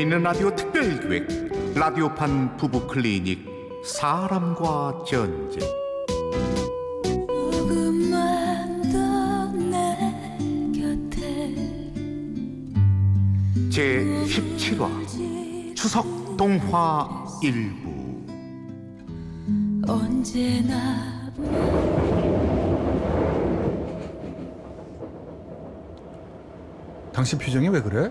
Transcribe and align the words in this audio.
재미있는 0.00 0.22
라디오 0.22 0.54
특별기획 0.54 1.74
라디오판 1.74 2.56
부부 2.56 2.86
클리닉 2.86 3.46
사람과 3.84 5.04
전쟁 5.06 5.60
제 13.70 14.02
17화 14.24 15.76
추석 15.76 16.06
동화 16.38 17.06
일부 17.42 18.24
언제나 19.86 21.30
당신 27.12 27.38
표정이 27.38 27.68
왜 27.68 27.82
그래? 27.82 28.10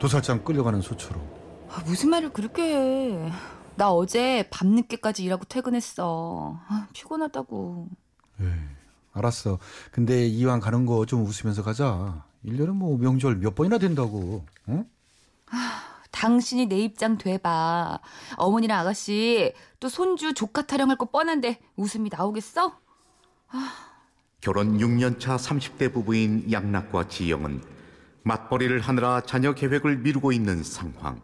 도살장 0.00 0.44
끌려가는 0.44 0.80
소처럼. 0.80 1.22
아, 1.68 1.82
무슨 1.84 2.10
말을 2.10 2.32
그렇게 2.32 2.62
해. 2.74 3.32
나 3.76 3.90
어제 3.92 4.48
밤늦게까지 4.50 5.22
일하고 5.24 5.44
퇴근했어. 5.44 6.58
아, 6.68 6.88
피곤하다고. 6.92 7.88
에이, 8.40 8.46
알았어. 9.12 9.58
근데 9.92 10.26
이왕 10.26 10.60
가는 10.60 10.86
거 10.86 11.04
좀 11.06 11.24
웃으면서 11.24 11.62
가자. 11.62 12.24
1년에 12.44 12.68
뭐 12.70 12.96
명절 12.98 13.36
몇 13.36 13.54
번이나 13.54 13.78
된다고. 13.78 14.44
응? 14.68 14.84
당신이 16.10 16.66
내 16.66 16.78
입장 16.80 17.16
돼봐. 17.18 18.00
어머니랑 18.36 18.80
아가씨 18.80 19.54
또 19.78 19.88
손주 19.88 20.34
조카 20.34 20.62
타령할 20.62 20.96
거 20.96 21.06
뻔한데 21.06 21.60
웃음이 21.76 22.10
나오겠어? 22.12 22.78
결혼 24.40 24.78
6년 24.78 25.20
차 25.20 25.36
30대 25.36 25.92
부부인 25.92 26.50
양락과 26.50 27.08
지영은 27.08 27.62
맞벌이를 28.22 28.80
하느라 28.80 29.20
자녀 29.22 29.54
계획을 29.54 29.98
미루고 29.98 30.32
있는 30.32 30.62
상황. 30.62 31.20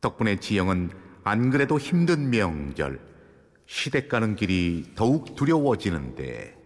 덕분에 0.00 0.36
지영은 0.36 0.90
안 1.24 1.50
그래도 1.50 1.78
힘든 1.78 2.30
명절, 2.30 3.00
시댁 3.66 4.08
가는 4.08 4.36
길이 4.36 4.92
더욱 4.94 5.36
두려워지는데 5.36 6.56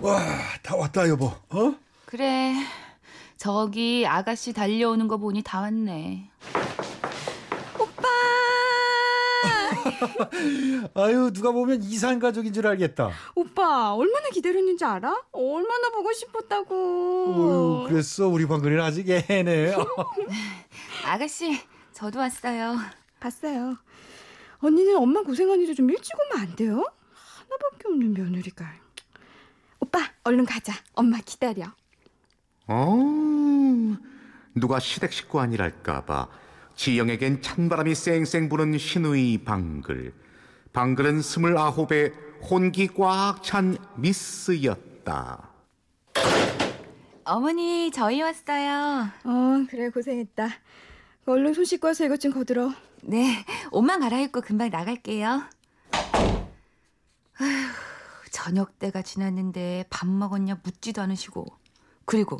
와, 0.00 0.20
다 0.62 0.76
왔다 0.76 1.08
여보. 1.08 1.26
어? 1.26 1.74
그래. 2.04 2.54
저기 3.36 4.06
아가씨 4.06 4.52
달려오는 4.52 5.08
거 5.08 5.16
보니 5.16 5.42
다 5.42 5.60
왔네. 5.60 6.30
아유 10.94 11.30
누가 11.32 11.52
보면 11.52 11.82
이산 11.82 12.18
가족인 12.18 12.52
줄 12.52 12.66
알겠다. 12.66 13.10
오빠 13.34 13.94
얼마나 13.94 14.28
기다렸는지 14.30 14.84
알아? 14.84 15.22
얼마나 15.32 15.90
보고 15.90 16.12
싶었다고. 16.12 17.84
어유 17.84 17.88
그랬어 17.88 18.28
우리 18.28 18.46
방글이는 18.46 18.82
아직 18.82 19.08
애네. 19.08 19.74
아가씨, 21.06 21.58
저도 21.92 22.18
왔어요. 22.18 22.76
봤어요. 23.20 23.76
언니는 24.58 24.96
엄마 24.96 25.22
고생한 25.22 25.60
일을 25.60 25.74
좀 25.74 25.90
일찍 25.90 26.14
오면 26.18 26.46
안 26.48 26.56
돼요? 26.56 26.84
하나밖에 27.48 27.88
없는 27.88 28.14
며느리가. 28.14 28.66
오빠 29.80 30.00
얼른 30.24 30.44
가자. 30.46 30.72
엄마 30.94 31.18
기다려. 31.24 31.66
어, 32.68 32.96
누가 34.54 34.80
시댁 34.80 35.12
식구 35.12 35.38
아니랄까봐 35.40 36.28
지영에겐 36.76 37.42
찬바람이 37.42 37.94
쌩쌩 37.94 38.48
부는 38.48 38.78
신우이 38.78 39.38
방글. 39.44 40.12
방글은 40.72 41.22
스물아홉에 41.22 42.12
혼기 42.50 42.88
꽉 42.88 43.42
찬 43.42 43.78
미스였다. 43.96 45.50
어머니, 47.24 47.90
저희 47.90 48.22
왔어요. 48.22 49.08
어 49.24 49.66
그래 49.68 49.88
고생했다. 49.88 50.48
얼른 51.24 51.54
손 51.54 51.64
씻고 51.64 51.88
와서 51.88 52.04
이것 52.04 52.20
좀 52.20 52.32
거들어. 52.32 52.72
네, 53.02 53.44
옷만 53.72 54.00
갈아입고 54.00 54.42
금방 54.42 54.68
나갈게요. 54.70 55.42
아휴, 57.38 58.30
저녁 58.30 58.78
때가 58.78 59.02
지났는데 59.02 59.86
밥 59.90 60.06
먹었냐 60.06 60.60
묻지도 60.62 61.02
않으시고. 61.02 61.46
그리고 62.04 62.38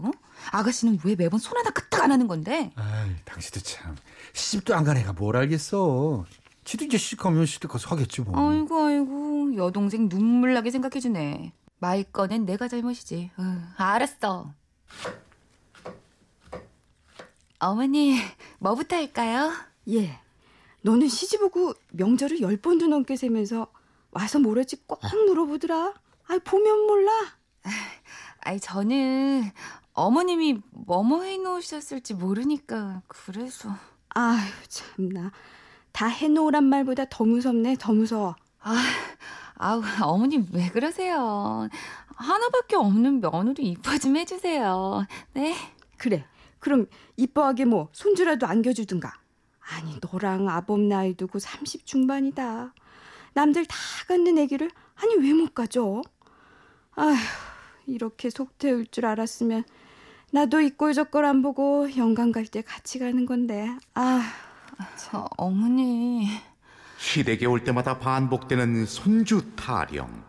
아가씨는 0.53 1.01
왜 1.05 1.17
매번 1.17 1.41
손 1.41 1.57
하나 1.59 1.71
까딱 1.71 1.86
안 2.07 2.13
하는 2.13 2.29
건데? 2.29 2.71
아이 2.77 3.11
당신도 3.25 3.61
참 3.61 3.97
시집도 4.33 4.75
안 4.77 4.85
간 4.85 4.97
애가 4.97 5.13
뭘 5.15 5.37
알겠어. 5.37 6.25
지도 6.65 6.85
이제 6.85 6.97
시집 6.99 7.19
가면 7.19 7.47
시댁 7.47 7.69
가서 7.71 7.89
하겠지 7.91 8.21
뭐. 8.23 8.33
아이고 8.39 8.85
아이고 8.85 9.57
여동생 9.57 10.09
눈물 10.09 10.55
나게 10.55 10.71
생각해주네. 10.71 11.53
말 11.79 12.05
꺼낸 12.05 12.47
내가 12.47 12.69
잘못이지. 12.69 13.31
어, 13.37 13.43
알았어. 13.77 14.53
어머니 17.59 18.17
뭐부터 18.61 18.97
할까요? 18.97 19.51
예. 19.91 20.19
너는 20.83 21.09
시집 21.09 21.43
오고 21.43 21.75
명절을 21.93 22.41
열 22.41 22.57
번도 22.57 22.87
넘게 22.87 23.17
세면서 23.17 23.67
와서 24.13 24.39
뭐랬지 24.39 24.85
꼭 24.87 25.01
물어보더라. 25.27 25.95
아이 26.29 26.39
보면 26.39 26.87
몰라. 26.87 27.11
아니 28.47 28.61
저는 28.61 29.51
어머님이 29.93 30.61
뭐뭐 30.71 31.23
해놓으셨을지 31.25 32.15
모르니까 32.15 33.03
그래서 33.09 33.75
아유 34.11 34.39
참나. 34.69 35.33
다 35.91 36.07
해놓으란 36.07 36.63
말보다 36.63 37.07
더 37.11 37.25
무섭네. 37.25 37.75
더 37.81 37.93
무서워. 37.93 38.37
아 38.61 38.77
아우 39.57 39.83
어머님 40.03 40.47
왜 40.53 40.69
그러세요? 40.69 41.69
하나밖에 42.15 42.77
없는 42.77 43.21
며느리 43.21 43.71
이뻐 43.71 43.99
좀 43.99 44.17
해주세요. 44.17 45.07
네. 45.33 45.57
그래. 45.97 46.25
그럼 46.61 46.87
이뻐하게 47.17 47.65
뭐 47.65 47.89
손주라도 47.93 48.47
안겨주든가. 48.47 49.13
아니 49.59 49.99
너랑 50.13 50.49
아범 50.49 50.89
나이 50.89 51.15
두고 51.15 51.41
30 51.41 51.85
중반이다. 51.85 52.73
남들 53.35 53.67
다 53.67 53.77
갖는 54.07 54.39
애기를 54.39 54.71
아니 54.95 55.17
왜 55.17 55.33
못 55.33 55.53
가져? 55.53 56.03
아휴 56.95 57.17
이렇게 57.87 58.31
속 58.31 58.59
태울 58.59 58.87
줄 58.87 59.07
알았으면 59.07 59.65
나도 60.33 60.61
이꼴 60.61 60.95
저꼴 60.95 61.25
안 61.25 61.43
보고 61.43 61.89
영감 61.97 62.33
갈 62.33 62.47
때 62.47 62.63
같이 62.63 62.99
가는 62.99 63.27
건데. 63.27 63.69
아 63.95 64.23
저 64.99 65.27
어머니 65.39 66.29
시댁에 66.99 67.47
올 67.47 67.65
때마다 67.65 67.99
반복되는 67.99 68.85
손주 68.85 69.55
타령. 69.57 70.23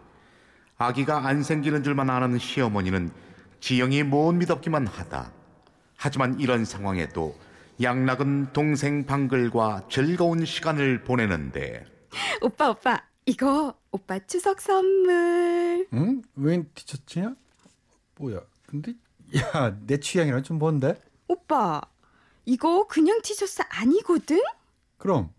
아기가 0.78 1.28
안 1.28 1.44
생기는 1.44 1.84
줄만 1.84 2.09
아는 2.09 2.38
시어머니는 2.40 3.12
지영이 3.59 4.03
못 4.03 4.31
믿었기만 4.34 4.88
하다. 4.88 5.34
하지만 5.97 6.39
이런 6.39 6.63
상황에도 6.63 7.35
양락은 7.81 8.53
동생 8.53 9.06
방글과 9.06 9.88
즐거운 9.89 10.45
시간을 10.45 11.03
보내는데 11.03 11.85
오빠 12.41 12.69
오빠 12.69 13.03
이거 13.25 13.75
오빠 13.91 14.19
추석 14.19 14.62
선물. 14.62 15.88
응? 15.91 16.22
웬 16.35 16.69
티셔츠냐? 16.74 17.35
뭐야? 18.20 18.42
근데 18.68 18.94
야 19.36 19.76
내 19.86 20.00
취향이랑 20.00 20.44
좀 20.44 20.58
뭔데? 20.60 21.00
오빠 21.28 21.82
이거 22.46 22.88
그냥 22.88 23.22
티셔츠 23.22 23.62
아니거든? 23.70 24.42
그럼 24.98 25.30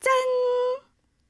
짠. 0.00 0.12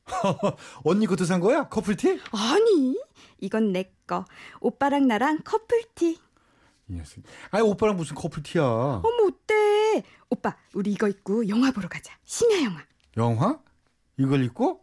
언니 0.85 1.07
것도 1.07 1.25
산 1.25 1.41
거야? 1.41 1.69
커플티? 1.69 2.21
아니 2.33 2.97
이건 3.41 3.73
내 3.73 3.93
거. 4.07 4.25
오빠랑 4.61 5.09
나랑 5.09 5.41
커플티. 5.45 6.21
이 6.89 6.93
녀석. 6.93 7.25
아니 7.51 7.65
오빠랑 7.65 7.97
무슨 7.97 8.15
커플티야? 8.15 8.63
어머 8.65 9.27
어때? 9.27 10.05
오빠 10.31 10.57
우리 10.75 10.93
이거 10.93 11.09
입고 11.09 11.49
영화 11.49 11.73
보러 11.73 11.89
가자. 11.89 12.15
심야 12.25 12.63
영화. 12.65 12.85
영화? 13.17 13.59
이걸 14.17 14.45
입고? 14.45 14.81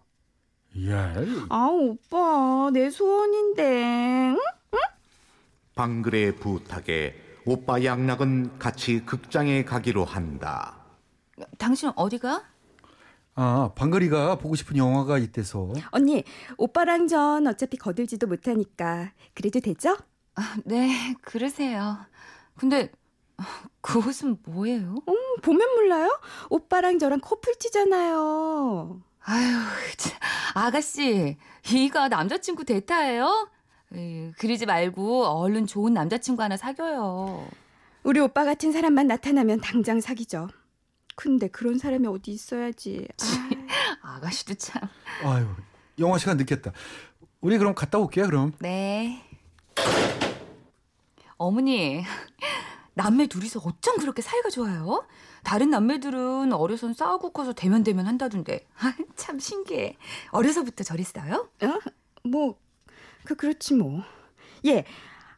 야, 0.90 1.14
아 1.50 1.68
오빠 1.68 2.70
내 2.74 2.90
소원인데. 2.90 4.32
응? 4.32 4.38
방글의 5.76 6.36
부탁에 6.36 7.16
오빠 7.46 7.84
양락은 7.84 8.60
같이 8.60 9.06
극장에 9.06 9.66
가기로 9.66 10.06
한다. 10.06 10.78
당신 11.58 11.92
어디가? 11.96 12.44
아 13.36 13.72
방글이가 13.76 14.38
보고 14.38 14.56
싶은 14.56 14.78
영화가 14.78 15.18
있대서. 15.18 15.74
언니 15.92 16.24
오빠랑 16.58 17.08
전 17.08 17.48
어차피 17.48 17.78
거들지도 17.78 18.28
못하니까 18.28 19.12
그래도 19.34 19.60
되죠? 19.60 19.98
아, 20.36 20.56
네 20.66 21.16
그러세요. 21.22 21.98
근데 22.56 22.92
그 23.82 23.98
옷은 24.00 24.38
뭐예요? 24.46 24.96
음, 25.10 25.16
보면 25.42 25.68
몰라요? 25.76 26.20
오빠랑 26.50 27.00
저랑 27.00 27.20
커플티잖아요. 27.22 29.02
아유 29.26 29.52
참, 29.98 30.20
아가씨 30.54 31.38
이가 31.72 32.10
남자친구 32.10 32.66
대타예요? 32.66 33.50
에이, 33.96 34.32
그러지 34.38 34.66
말고 34.66 35.26
얼른 35.26 35.68
좋은 35.68 35.94
남자친구 35.94 36.42
하나 36.42 36.58
사겨요. 36.58 37.48
우리 38.04 38.20
오빠 38.20 38.44
같은 38.44 38.72
사람만 38.72 39.08
나타나면 39.08 39.62
당장 39.62 40.02
사귀죠. 40.02 40.50
근데 41.16 41.48
그런 41.48 41.78
사람이 41.78 42.08
어디 42.08 42.32
있어야지. 42.32 43.08
아, 44.02 44.16
아가씨도 44.16 44.56
참. 44.56 44.82
아유 45.24 45.48
영화 46.00 46.18
시간 46.18 46.38
늦겠다. 46.38 46.72
우리 47.42 47.58
그럼 47.58 47.76
갔다 47.76 48.00
올게요 48.00 48.26
그럼. 48.26 48.54
네. 48.60 49.22
어머니, 51.38 52.04
남매 52.94 53.28
둘이서 53.28 53.60
어쩜 53.66 53.98
그렇게 53.98 54.22
사이가 54.22 54.50
좋아요? 54.50 55.06
다른 55.44 55.70
남매들은 55.70 56.54
어려선 56.54 56.94
싸우고 56.94 57.32
커서 57.32 57.54
대면대면 57.54 58.08
한다던데. 58.08 58.66
아, 58.80 58.94
참 59.16 59.40
신기해. 59.40 59.98
어려서부터 60.32 60.84
저랬어요? 60.84 61.50
뭐, 62.24 62.58
그, 63.26 63.36
그렇지 63.36 63.76
뭐. 63.76 64.04
예. 64.66 64.86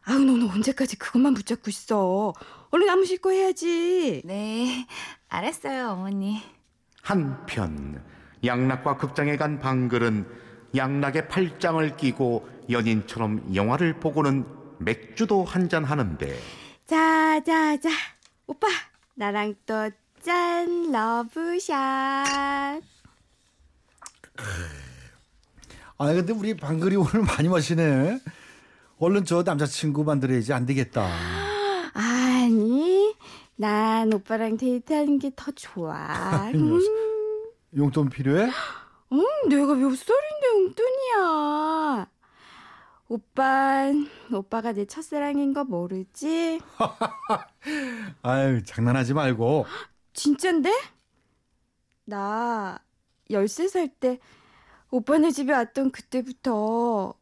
아우, 0.04 0.20
너는 0.20 0.50
언제까지 0.50 0.98
그것만 0.98 1.34
붙잡고 1.34 1.70
있어. 1.70 2.34
얼른 2.70 2.86
나무 2.88 3.06
싣고 3.06 3.32
해야지. 3.32 4.22
네, 4.26 4.86
알았어요, 5.30 5.90
어머니. 5.90 6.42
한편 7.02 8.04
양락과 8.44 8.98
극장에 8.98 9.38
간 9.38 9.60
방글은 9.60 10.28
양락의 10.76 11.28
팔짱을 11.28 11.98
끼고 11.98 12.48
연인처럼 12.70 13.56
영화를 13.56 14.00
보고는 14.00 14.46
맥주도 14.80 15.44
한잔 15.44 15.84
하는데 15.84 16.38
자, 16.86 17.40
자, 17.44 17.78
자. 17.78 17.90
오빠, 18.48 18.68
나랑 19.16 19.56
또 19.66 19.90
짠, 20.22 20.92
러브샷. 20.92 22.82
아 25.98 26.14
근데 26.14 26.34
우리 26.34 26.56
방글이 26.56 26.96
오늘 26.96 27.22
많이 27.24 27.48
마시네. 27.48 28.20
얼른 29.00 29.26
저 29.26 29.44
남자친구 29.44 30.04
만들어야지 30.04 30.54
안 30.54 30.66
되겠다. 30.66 31.10
아니, 31.94 33.16
난 33.56 34.12
오빠랑 34.14 34.58
데이트하는 34.58 35.20
게 35.20 35.32
더 35.36 35.52
좋아. 35.52 36.50
이 36.54 36.58
녀석. 36.58 36.90
용돈 37.76 38.10
필요해? 38.10 38.50
응, 39.12 39.26
내가 39.50 39.74
몇 39.76 39.96
살인데 39.96 40.48
용돈이야. 40.54 42.08
오빠, 43.08 43.92
오빠가 44.34 44.72
내 44.74 44.86
첫사랑인 44.86 45.54
거 45.54 45.64
모르지? 45.64 46.60
아유 48.24 48.64
장난하지 48.64 49.14
말고. 49.14 49.66
진짠데? 50.14 50.72
나 52.06 52.80
13살 53.30 53.92
때 54.00 54.20
오빠네 54.92 55.32
집에 55.32 55.54
왔던 55.54 55.92
그때부터 55.92 57.14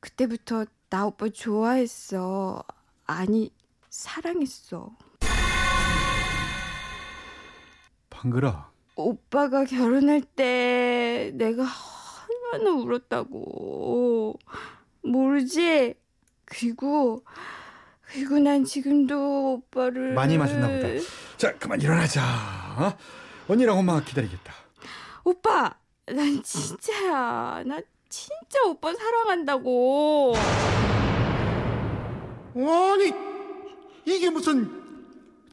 그때부터 0.00 0.64
나 0.88 1.06
오빠 1.06 1.28
좋아했어. 1.28 2.64
아니, 3.06 3.52
사랑했어. 3.90 4.90
방글아. 8.08 8.70
오빠가 8.96 9.64
결혼할 9.64 10.22
때 10.22 11.30
내가 11.34 11.64
얼마나 12.52 12.70
울었다고. 12.70 14.38
모르지? 15.02 15.94
그리고 16.44 17.24
그리고 18.02 18.38
난 18.40 18.64
지금도 18.64 19.52
오빠를 19.54 20.14
많이 20.14 20.36
마셨나 20.36 20.66
보다. 20.68 20.88
자 21.36 21.56
그만 21.58 21.80
일어나자. 21.80 22.22
어? 22.78 22.98
언니랑 23.52 23.78
엄마 23.78 24.00
기다리겠다. 24.02 24.52
오빠, 25.24 25.78
난 26.14 26.42
진짜야. 26.42 27.62
나 27.66 27.80
진짜 28.08 28.64
오빠 28.66 28.92
사랑한다고. 28.94 30.34
아니 32.56 33.12
이게 34.04 34.28
무슨 34.30 34.80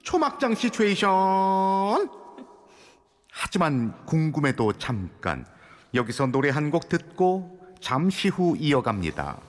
초막장 0.02 0.56
시츄에이션 0.56 2.10
하지만 3.32 3.94
궁금해도 4.06 4.74
잠깐 4.74 5.46
여기서 5.94 6.28
노래 6.28 6.50
한 6.50 6.72
곡 6.72 6.90
듣고 6.90 7.60
잠시 7.80 8.30
후 8.30 8.56
이어갑니다 8.58 9.40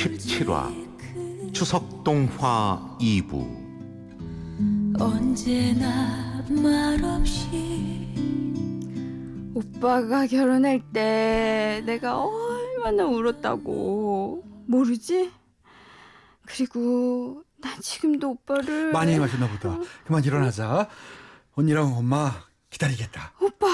17화 0.00 1.52
추석동화 1.52 2.96
2부 2.98 3.60
언제나 4.98 6.42
말없이 6.48 8.08
오빠가 9.54 10.26
결혼할 10.26 10.80
때 10.92 11.82
내가 11.84 12.18
얼마나 12.18 13.04
울었다고. 13.04 14.42
모르지? 14.66 15.30
그리고 16.46 17.42
난 17.58 17.78
지금도 17.82 18.30
오빠를 18.30 18.92
많이 18.92 19.18
마셨나 19.18 19.48
보다. 19.48 19.78
그만 20.06 20.24
일어나자. 20.24 20.88
언니랑 21.52 21.94
엄마 21.94 22.32
기다리겠다. 22.70 23.34
오빠, 23.40 23.66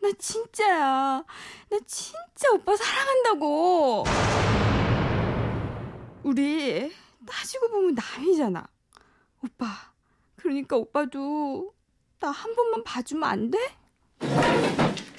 나 0.00 0.10
진짜야. 0.18 1.24
나 1.70 1.78
진짜 1.86 2.52
오빠 2.54 2.74
사랑한다고. 2.74 4.04
우리 6.22 6.92
따지고 7.26 7.68
보면 7.68 7.94
남이잖아. 7.94 8.66
오빠, 9.44 9.66
그러니까 10.36 10.76
오빠도 10.76 11.72
나 12.20 12.30
한 12.30 12.54
번만 12.56 12.82
봐주면 12.84 13.28
안 13.28 13.50
돼? 13.50 13.58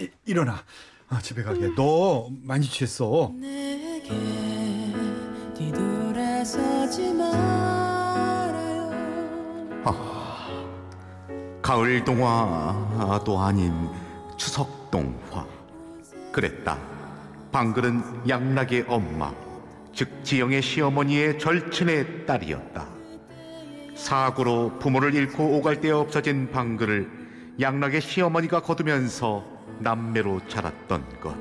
이- 0.01 0.09
일어나. 0.25 0.63
아, 1.07 1.19
집에 1.21 1.41
가게. 1.43 1.73
너 1.75 2.29
많이 2.43 2.65
취했어. 2.67 3.31
내게 3.35 4.09
뒤돌아서지 5.55 7.13
말아요 7.13 8.89
가을 11.61 12.03
동화도 12.03 13.39
아닌 13.39 13.89
추석 14.37 14.89
동화. 14.91 15.45
그랬다. 16.31 16.77
방글은 17.51 18.27
양락의 18.27 18.85
엄마, 18.87 19.31
즉 19.99 20.23
지영의 20.23 20.61
시어머니의 20.61 21.37
절친의 21.39 22.25
딸이었다. 22.25 22.87
사고로 23.97 24.79
부모를 24.79 25.13
잃고 25.13 25.57
오갈 25.57 25.81
데 25.81 25.91
없어진 25.91 26.49
방글을 26.51 27.57
양락의 27.59 27.99
시어머니가 27.99 28.61
거두면서 28.61 29.45
남매로 29.79 30.47
자랐던 30.47 31.19
것. 31.19 31.35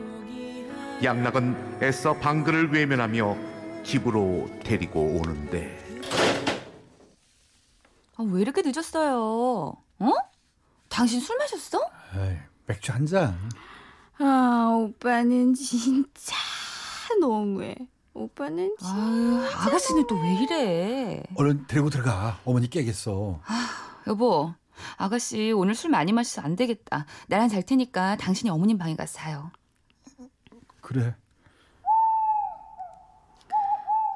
양락은 1.05 1.79
애써 1.85 2.15
방글을 2.15 2.73
외면하며 2.73 3.37
집으로 3.85 4.51
데리고 4.65 5.03
오는데 5.03 5.79
아, 8.17 8.25
왜 8.25 8.41
이렇게 8.41 8.63
늦었어요? 8.63 9.77
어? 10.01 10.13
당신 10.89 11.21
술 11.21 11.39
마셨어? 11.39 11.79
에이, 12.17 12.39
맥주 12.67 12.91
한 12.91 13.07
잔. 13.07 13.39
아, 14.19 14.73
오빠는 14.75 15.55
진짜 15.55 16.35
너무해. 17.21 17.77
오빠는 18.19 18.75
진짜. 18.79 18.95
아유, 18.95 19.47
아가씨는 19.55 20.07
또 20.07 20.17
왜 20.21 20.35
이래? 20.43 21.23
얼른 21.37 21.67
데리고 21.67 21.91
들어가. 21.91 22.39
어머니 22.45 22.69
깨겠어. 22.69 23.41
여보, 24.07 24.53
아가씨 24.97 25.53
오늘 25.53 25.75
술 25.75 25.91
많이 25.91 26.13
마셔서 26.13 26.43
안 26.43 26.57
되겠다. 26.57 27.07
나랑 27.29 27.49
잘 27.49 27.63
테니까 27.63 28.17
당신이 28.17 28.51
어머님 28.51 28.79
방에 28.79 28.97
가서 28.97 29.15
자요. 29.19 29.51
그래. 30.81 31.15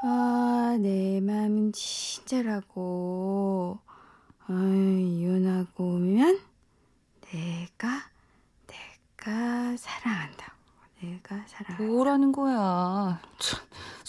아, 0.05 0.77
내 0.81 1.21
마음은 1.21 1.73
진짜라고. 1.73 3.79
아유, 4.49 4.99
이혼하고 4.99 5.85
오면 5.85 6.41
내가, 7.31 8.03
내가 8.67 9.77
사랑한다고. 9.77 10.53
내가 11.03 11.45
사랑. 11.47 11.87
뭐라는 11.87 12.33
거야? 12.33 13.21
참, 13.39 13.61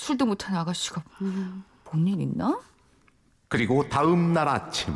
술도 0.03 0.25
못한 0.25 0.53
아가씨가 0.57 1.01
음. 1.21 1.63
뭔일 1.85 2.19
있나? 2.19 2.59
그리고 3.47 3.87
다음 3.87 4.33
날 4.33 4.49
아침 4.49 4.93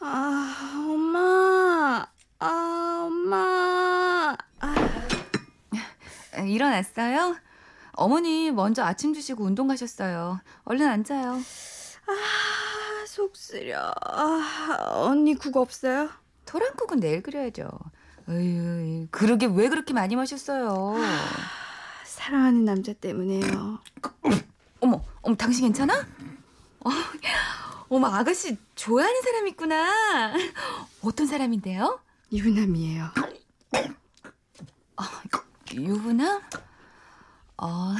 아, 0.00 0.84
엄마. 0.86 2.06
아, 2.38 3.02
엄마. 3.06 4.36
아, 4.60 4.74
아, 6.34 6.40
일어났어요? 6.42 7.36
어머니 7.92 8.50
먼저 8.50 8.84
아침 8.84 9.14
드시고 9.14 9.42
운동 9.44 9.68
가셨어요. 9.68 10.40
얼른 10.64 10.86
앉아요. 10.86 11.36
아, 12.06 13.06
속 13.06 13.34
쓰려. 13.36 13.94
아, 14.04 14.90
언니 15.06 15.34
국 15.34 15.56
없어요? 15.56 16.10
토랑국은 16.44 17.00
내일 17.00 17.22
끓여야죠. 17.22 17.66
어휴, 18.28 19.06
그러게 19.10 19.46
왜 19.46 19.70
그렇게 19.70 19.94
많이 19.94 20.16
마셨어요? 20.16 20.96
사랑하는 22.24 22.64
남자 22.64 22.94
때문에요. 22.94 23.78
어머, 24.80 25.04
어머, 25.20 25.36
당신 25.36 25.64
괜찮아? 25.66 26.06
어, 26.80 26.90
어머, 27.90 28.06
아가씨 28.06 28.56
좋아하는 28.74 29.20
사람 29.20 29.46
있구나. 29.48 30.32
어떤 31.04 31.26
사람인데요? 31.26 32.00
유남이에요. 32.32 33.10
유부남? 35.74 36.40
어, 37.58 37.94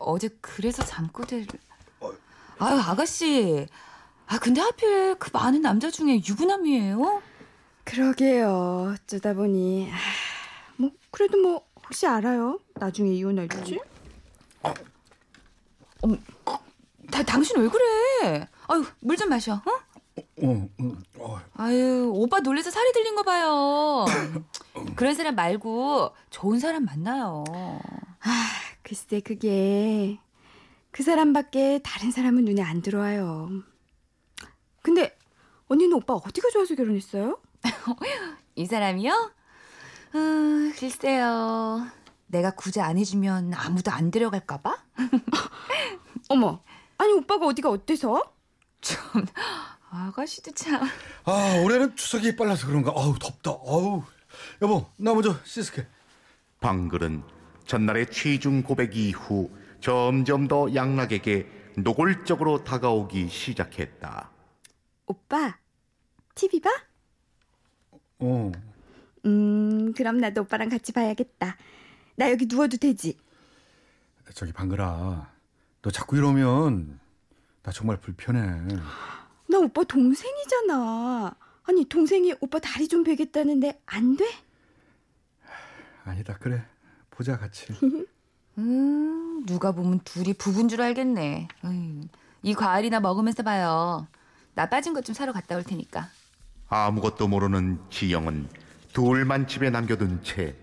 어제 0.00 0.30
그래서 0.40 0.84
잠꼬대를. 0.84 1.46
아유, 2.58 2.80
아가씨. 2.80 3.68
아, 4.26 4.38
근데 4.40 4.60
하필 4.60 5.14
그 5.14 5.30
많은 5.32 5.62
남자 5.62 5.92
중에 5.92 6.16
유부남이에요? 6.28 7.22
그러게요. 7.84 8.94
어쩌다 8.96 9.32
보니 9.32 9.92
아, 9.92 9.96
뭐 10.76 10.90
그래도 11.12 11.38
뭐 11.38 11.67
혹시 11.88 12.06
알아요? 12.06 12.58
나중에 12.74 13.12
이혼할지? 13.12 13.80
다, 17.10 17.22
당신 17.22 17.58
왜 17.58 17.68
그래? 17.68 18.46
아유, 18.68 18.84
물 19.00 19.16
좀 19.16 19.28
마셔, 19.30 19.54
어? 19.54 19.62
어, 20.42 20.68
어, 20.80 20.92
어. 21.18 21.40
아유, 21.54 22.10
오빠 22.14 22.40
놀래서 22.40 22.70
살이 22.70 22.92
들린 22.92 23.14
거 23.14 23.22
봐요. 23.22 24.04
그런 24.94 25.14
사람 25.14 25.34
말고 25.34 26.14
좋은 26.30 26.58
사람 26.60 26.84
만나요. 26.84 27.44
아, 28.20 28.50
글쎄 28.82 29.20
그게 29.20 30.18
그 30.90 31.02
사람밖에 31.02 31.80
다른 31.82 32.10
사람은 32.10 32.44
눈에 32.44 32.62
안 32.62 32.82
들어와요. 32.82 33.50
근데 34.82 35.16
언니는 35.68 35.94
오빠 35.96 36.14
어디가 36.14 36.50
좋아서 36.50 36.74
결혼했어요? 36.74 37.40
이 38.56 38.66
사람이요? 38.66 39.32
음, 40.14 40.72
글쎄요. 40.78 41.86
내가 42.26 42.50
구제 42.52 42.80
안 42.80 42.98
해주면 42.98 43.54
아무도 43.54 43.90
안 43.90 44.10
데려갈까봐? 44.10 44.76
어머, 46.28 46.62
아니 46.98 47.12
오빠가 47.12 47.46
어디가 47.46 47.70
어때서? 47.70 48.22
좀, 48.80 48.98
아가씨도 49.90 50.52
참. 50.52 50.82
아, 51.24 51.60
올해는 51.64 51.96
추석이 51.96 52.36
빨라서 52.36 52.66
그런가. 52.66 52.92
아우, 52.94 53.18
덥다. 53.18 53.50
아우. 53.50 54.02
여보, 54.62 54.86
나 54.96 55.14
먼저 55.14 55.36
씻을게. 55.44 55.86
방글은 56.60 57.22
전날의 57.66 58.10
취중 58.10 58.62
고백 58.62 58.96
이후 58.96 59.50
점점 59.80 60.48
더 60.48 60.74
양락에게 60.74 61.46
노골적으로 61.76 62.64
다가오기 62.64 63.28
시작했다. 63.28 64.30
오빠, 65.06 65.56
TV 66.34 66.60
봐? 66.60 66.70
어. 68.18 68.52
음, 69.28 69.92
그럼 69.92 70.18
나도 70.18 70.42
오빠랑 70.42 70.70
같이 70.70 70.92
봐야겠다. 70.92 71.56
나 72.16 72.30
여기 72.30 72.46
누워도 72.46 72.78
되지? 72.78 73.18
저기 74.34 74.52
방글아. 74.52 75.30
너 75.82 75.90
자꾸 75.90 76.16
이러면 76.16 76.98
나 77.62 77.70
정말 77.72 77.98
불편해. 77.98 78.40
나 79.48 79.58
오빠 79.58 79.84
동생이잖아. 79.84 81.34
아니 81.64 81.84
동생이 81.84 82.34
오빠 82.40 82.58
다리 82.58 82.88
좀 82.88 83.04
베겠다는데 83.04 83.80
안 83.86 84.16
돼? 84.16 84.24
아니다. 86.04 86.34
그래. 86.40 86.64
보자 87.10 87.36
같이. 87.38 87.66
음, 88.58 89.44
누가 89.46 89.72
보면 89.72 90.00
둘이 90.04 90.32
부부인 90.34 90.68
줄 90.68 90.80
알겠네. 90.82 91.48
어이, 91.64 92.08
이 92.42 92.54
과일이나 92.54 92.98
먹으면서 93.00 93.42
봐요. 93.42 94.08
나 94.54 94.68
빠진 94.68 94.94
것 94.94 95.02
좀 95.04 95.14
사러 95.14 95.32
갔다 95.32 95.54
올 95.56 95.62
테니까. 95.62 96.08
아무것도 96.68 97.28
모르는 97.28 97.78
지영은 97.90 98.48
둘만 98.92 99.46
집에 99.46 99.70
남겨둔 99.70 100.22
채 100.22 100.54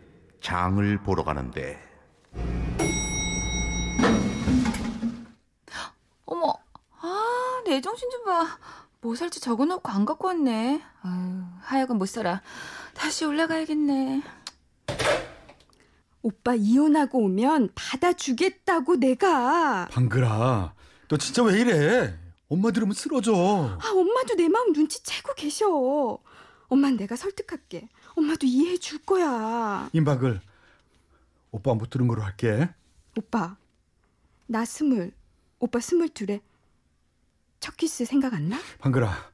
장을 0.42 0.98
보러 1.04 1.24
가는데 1.24 1.82
어머, 6.28 6.54
아, 7.02 7.62
내 7.66 7.80
정신 7.82 8.10
좀 8.10 8.26
봐. 8.26 8.58
뭐 9.00 9.16
살지 9.16 9.40
적어놓고 9.40 9.90
안 9.92 10.06
갖고 10.06 10.28
왔네. 10.28 10.82
아유, 11.04 11.44
하여간 11.62 11.98
못 12.00 12.08
살아. 12.08 12.42
다시 12.96 13.26
올라가야겠네. 13.26 14.24
오빠 16.24 16.56
이혼하고 16.56 17.20
오면 17.26 17.70
받아주겠다고 17.76 18.96
내가. 18.96 19.88
방글아. 19.92 20.74
너 21.08 21.18
진짜 21.18 21.44
왜 21.44 21.60
이래? 21.62 22.18
엄마 22.50 22.72
들으면 22.72 22.96
쓰러져. 22.96 23.34
아 23.80 23.92
엄마도 23.92 24.34
내 24.36 24.50
마음 24.50 24.72
눈치채고 24.74 25.36
계셔. 25.36 25.68
엄만 26.68 26.98
내가 26.98 27.16
설득할게. 27.16 27.88
엄마도 28.16 28.46
이해해 28.46 28.78
줄 28.78 29.00
거야. 29.00 29.90
임방글. 29.94 30.42
오빠 31.52 31.74
못 31.74 31.90
들은 31.90 32.08
거로 32.08 32.22
할게. 32.22 32.70
오빠, 33.18 33.56
나 34.48 34.66
스물, 34.66 35.14
오빠 35.60 35.80
스물 35.80 36.10
둘에 36.10 36.42
첫 37.60 37.78
키스 37.78 38.04
생각 38.06 38.34
안 38.34 38.50
나? 38.50 38.60
방글아. 38.80 39.32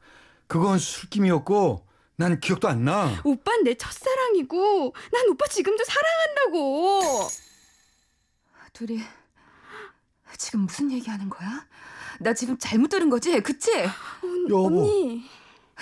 그건 0.47 0.77
술김이었고 0.77 1.87
난 2.15 2.39
기억도 2.39 2.67
안 2.67 2.83
나. 2.85 3.19
오빤 3.23 3.63
내 3.63 3.73
첫사랑이고 3.75 4.93
난 5.11 5.29
오빠 5.29 5.47
지금도 5.47 5.83
사랑한다고. 5.83 7.27
둘이 8.73 8.99
지금 10.37 10.61
무슨 10.61 10.91
얘기하는 10.91 11.29
거야? 11.29 11.67
나 12.19 12.33
지금 12.33 12.57
잘못 12.57 12.87
들은 12.89 13.09
거지? 13.09 13.39
그치? 13.41 13.71
언, 14.23 14.43
여보. 14.49 14.65
언니. 14.83 15.23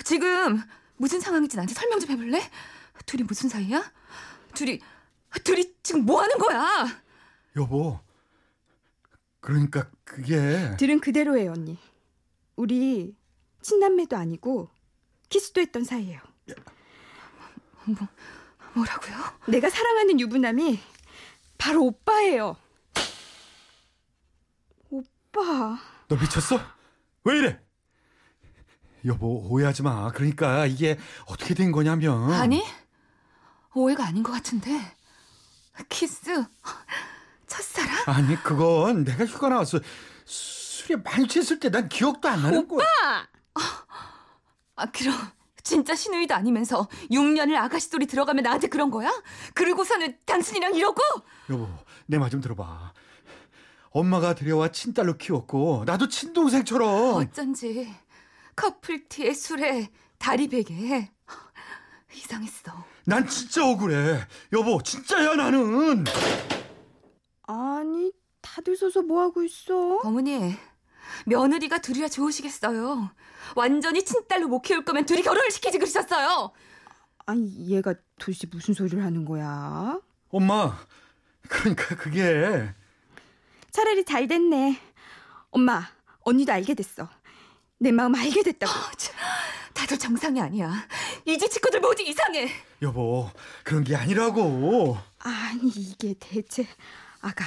지금 0.04 0.62
무슨 0.96 1.20
상황인지 1.20 1.56
나한테 1.56 1.74
설명 1.74 2.00
좀 2.00 2.10
해볼래? 2.10 2.40
둘이 3.06 3.22
무슨 3.24 3.48
사이야? 3.48 3.92
둘이 4.54 4.80
둘이 5.44 5.74
지금 5.82 6.04
뭐 6.04 6.20
하는 6.22 6.36
거야? 6.38 6.86
여보. 7.56 7.98
그러니까 9.40 9.88
그게 10.04 10.76
들은 10.76 11.00
그대로예요, 11.00 11.52
언니. 11.52 11.78
우리 12.56 13.16
친남매도 13.62 14.16
아니고 14.16 14.70
키스도 15.28 15.60
했던 15.60 15.84
사이예요. 15.84 16.20
뭐라고요? 18.74 19.16
내가 19.48 19.70
사랑하는 19.70 20.20
유부남이 20.20 20.78
바로 21.58 21.84
오빠예요. 21.84 22.56
오빠. 24.90 25.78
너 26.08 26.16
미쳤어? 26.16 26.60
왜 27.24 27.38
이래? 27.38 27.60
여보 29.06 29.48
오해하지 29.48 29.82
마. 29.82 30.10
그러니까 30.12 30.66
이게 30.66 30.98
어떻게 31.26 31.54
된 31.54 31.72
거냐면 31.72 32.32
아니 32.32 32.62
오해가 33.74 34.06
아닌 34.06 34.22
것 34.22 34.32
같은데 34.32 34.70
키스 35.88 36.44
첫사랑? 37.46 37.96
아니 38.06 38.36
그건 38.42 39.04
내가 39.04 39.24
휴가 39.24 39.48
나왔어. 39.48 39.78
술에 40.24 40.96
많이 41.02 41.26
취했을 41.26 41.58
때 41.60 41.70
난 41.70 41.88
기억도 41.88 42.28
안 42.28 42.42
나는 42.42 42.66
거야. 42.68 42.86
아 44.76 44.86
그럼 44.92 45.14
진짜 45.62 45.94
신우이도 45.94 46.34
아니면서 46.34 46.88
6년을 47.10 47.54
아가씨 47.56 47.88
소리 47.88 48.06
들어가면 48.06 48.42
나한테 48.44 48.68
그런 48.68 48.90
거야? 48.90 49.10
그러고서는 49.54 50.18
당신이랑 50.26 50.74
이러고? 50.74 51.00
여보 51.50 51.68
내 52.06 52.18
말 52.18 52.30
좀 52.30 52.40
들어봐. 52.40 52.92
엄마가 53.92 54.34
들여와 54.34 54.68
친딸로 54.68 55.16
키웠고 55.16 55.84
나도 55.84 56.08
친동생처럼 56.08 57.16
어쩐지 57.16 57.92
커플티에 58.56 59.32
술에 59.34 59.90
다리 60.18 60.48
베개 60.48 61.10
이상했어. 62.14 62.84
난 63.10 63.26
진짜 63.26 63.66
억울해. 63.66 64.24
여보 64.52 64.80
진짜야 64.80 65.34
나는. 65.34 66.04
아니, 67.42 68.12
다들 68.40 68.76
서서 68.76 69.02
뭐 69.02 69.22
하고 69.22 69.42
있어? 69.42 69.96
어머니 70.04 70.54
며느리가 71.26 71.78
둘이라 71.78 72.06
좋으시겠어요. 72.08 73.10
완전히 73.56 74.04
친딸로 74.04 74.46
못 74.46 74.62
키울 74.62 74.84
거면 74.84 75.06
둘이 75.06 75.22
결혼을 75.22 75.50
시키지 75.50 75.78
그러셨어요. 75.78 76.52
아니, 77.26 77.52
얘가 77.68 77.94
도대체 78.16 78.46
무슨 78.48 78.74
소리를 78.74 79.04
하는 79.04 79.24
거야? 79.24 79.98
엄마 80.28 80.78
그러니까 81.48 81.96
그게 81.96 82.72
차라리 83.72 84.04
잘 84.04 84.28
됐네. 84.28 84.80
엄마, 85.50 85.82
언니도 86.20 86.52
알게 86.52 86.74
됐어. 86.74 87.08
내 87.80 87.90
마음 87.90 88.14
알게 88.14 88.44
됐다고. 88.44 88.72
참, 88.96 89.16
다들 89.74 89.98
정상이 89.98 90.40
아니야. 90.40 90.86
이집 91.26 91.52
식구들 91.52 91.80
모두 91.80 92.02
이상해. 92.02 92.48
여보 92.82 93.30
그런 93.64 93.84
게 93.84 93.94
아니라고. 93.96 94.96
아니, 95.18 95.68
이게 95.68 96.14
대체 96.18 96.66
아가. 97.20 97.44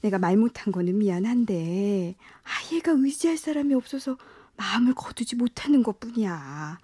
내가 0.00 0.18
말 0.18 0.36
못한 0.36 0.70
거는 0.72 0.98
미안한데 0.98 2.14
아 2.42 2.74
얘가 2.74 2.92
의지할 2.92 3.38
사람이 3.38 3.72
없어서 3.74 4.18
마음을 4.56 4.94
거두지 4.94 5.36
못하는 5.36 5.82
것뿐이야. 5.82 6.78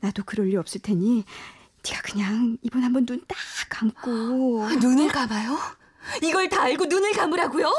나도 0.00 0.22
그럴 0.24 0.48
리 0.48 0.56
없을 0.56 0.80
테니 0.80 1.24
네가 1.86 2.00
그냥 2.02 2.56
이번 2.62 2.82
한번 2.82 3.04
눈 3.04 3.22
딱 3.28 3.36
감고 3.68 4.68
눈을 4.80 5.08
감아요? 5.08 5.58
이걸 6.22 6.48
다 6.48 6.62
알고 6.62 6.86
눈을 6.86 7.12
감으라고요? 7.12 7.70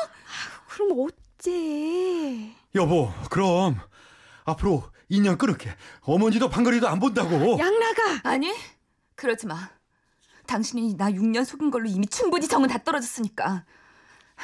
그럼 0.69 1.07
어째? 1.39 2.51
여보, 2.75 3.11
그럼 3.29 3.79
앞으로 4.45 4.83
2년 5.11 5.37
끊을게. 5.37 5.75
어머니도 6.01 6.49
방거리도 6.49 6.87
안 6.87 6.99
본다고. 6.99 7.57
양나가 7.59 8.21
아니, 8.23 8.53
그러지 9.15 9.47
마. 9.47 9.69
당신이 10.47 10.95
나 10.95 11.09
6년 11.11 11.45
속인 11.45 11.71
걸로 11.71 11.87
이미 11.87 12.07
충분히 12.07 12.47
정은 12.47 12.67
다 12.69 12.77
떨어졌으니까. 12.77 13.65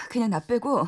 그냥 0.09 0.29
나 0.29 0.39
빼고 0.39 0.87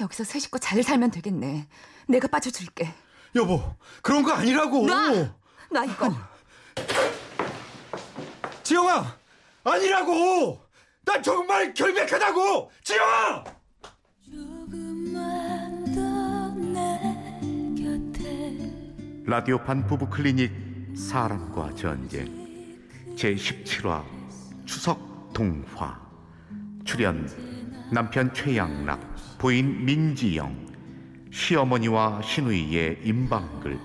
여기서 0.00 0.24
새 0.24 0.38
식구 0.38 0.58
잘 0.58 0.82
살면 0.82 1.10
되겠네. 1.10 1.68
내가 2.08 2.28
빠져줄게. 2.28 2.92
여보, 3.34 3.62
그런 4.02 4.22
거 4.22 4.32
아니라고. 4.32 4.86
놔! 4.86 5.34
나 5.70 5.84
이거. 5.84 6.12
지영아, 8.62 9.18
아니라고! 9.64 10.60
난 11.04 11.22
정말 11.22 11.72
결백하다고! 11.74 12.70
지영아! 12.84 13.44
라디오판 19.24 19.86
부부 19.86 20.08
클리닉 20.08 20.96
사람과 20.96 21.72
전쟁. 21.76 22.26
제 23.16 23.34
17화 23.34 24.02
추석 24.64 25.32
동화. 25.32 26.00
출연 26.84 27.28
남편 27.92 28.34
최양락 28.34 29.38
부인 29.38 29.84
민지영 29.84 30.66
시어머니와 31.30 32.20
신우이의 32.22 33.02
임방글. 33.04 33.78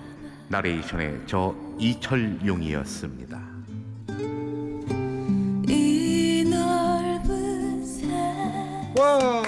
나레이션의 0.48 1.20
저 1.26 1.54
이철용이었습니다. 1.78 3.40
이 5.68 6.44
넓은 6.50 7.84
새 7.84 8.08
와, 8.98 9.47